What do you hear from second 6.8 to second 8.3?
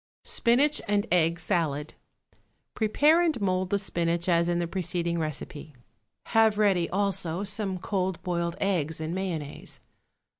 also, some cold